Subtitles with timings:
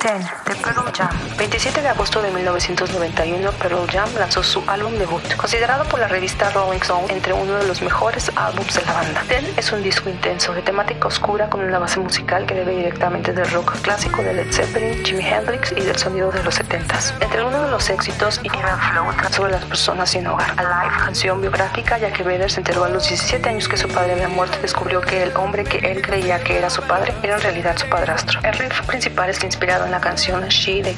[0.00, 1.36] 10 de Pearl Jam.
[1.38, 6.50] 27 de agosto de 1991, Pearl Jam lanzó su álbum debut, considerado por la revista
[6.50, 9.24] Rolling Stone entre uno de los mejores álbumes de la banda.
[9.26, 13.32] 10 es un disco intenso, de temática oscura con una base musical que debe directamente
[13.32, 17.14] del rock clásico de Led Zeppelin, Jimi Hendrix y del sonido de los 70s.
[17.20, 20.50] Entre uno de los éxitos, Even Flow sobre las personas sin hogar.
[20.58, 24.12] Alive, canción biográfica, ya que Vedder se enteró a los 17 años que su padre
[24.12, 27.36] había muerto y descubrió que el hombre que él creía que era su padre era
[27.36, 28.40] en realidad su padrastro.
[28.42, 30.89] El riff principal está inspirado en la canción She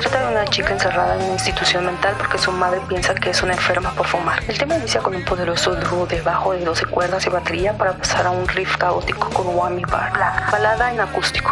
[0.00, 3.42] Trata de una chica encerrada en una institución mental porque su madre piensa que es
[3.42, 4.42] una enferma por fumar.
[4.48, 7.92] El tema inicia con un poderoso dúo de bajo de 12 cuerdas y batería para
[7.92, 10.12] pasar a un riff caótico con Whammy Bar,
[10.50, 11.50] balada en acústico.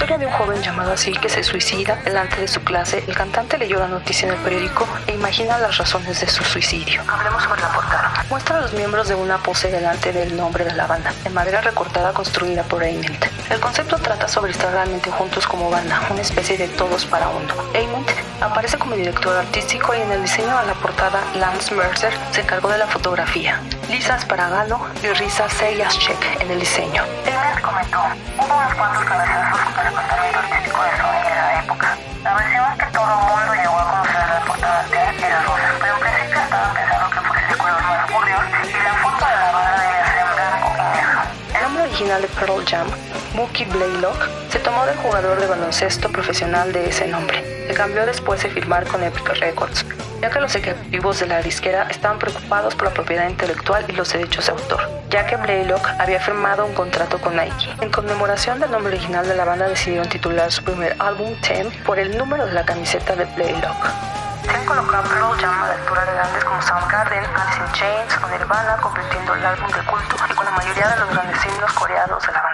[0.00, 3.04] Historia de un joven llamado así que se suicida delante de su clase.
[3.06, 7.02] El cantante leyó la noticia en el periódico e imagina las razones de su suicidio.
[7.06, 8.24] Hablemos sobre la portada.
[8.30, 11.60] Muestra a los miembros de una pose delante del nombre de la banda, de madera
[11.60, 13.26] recortada construida por Ament.
[13.50, 17.52] El concepto trata sobre estar realmente juntos como banda, una especie de todos para uno.
[17.74, 18.08] Ament
[18.40, 22.70] aparece como director artístico y en el diseño de la portada Lance Mercer se encargó
[22.70, 23.60] de la fotografía.
[23.90, 27.02] Lisa Sparagalo y Risa Seyaschek en el diseño.
[27.26, 27.98] Ament comentó,
[28.38, 29.39] hubo unos cuantos cabezazos
[29.74, 31.96] con el departamento artístico de la época.
[32.78, 33.69] Que todo el mundo
[42.00, 42.86] original de Pearl Jam
[43.34, 47.66] Mookie Blaylock se tomó del jugador de baloncesto profesional de ese nombre.
[47.68, 49.84] Se cambió después de firmar con Epic Records,
[50.22, 54.10] ya que los ejecutivos de la disquera estaban preocupados por la propiedad intelectual y los
[54.10, 57.68] derechos de autor, ya que Blaylock había firmado un contrato con Nike.
[57.82, 61.98] En conmemoración del nombre original de la banda decidieron titular su primer álbum Ten por
[61.98, 63.88] el número de la camiseta de Blaylock.
[64.44, 68.78] Se han colocado Pearl Jam a la grandes como Soundgarden, Alice in Chains o Nirvana,
[68.78, 70.16] convirtiendo el álbum de culto
[70.52, 72.49] mayoría de los grandes himnos coreados de la.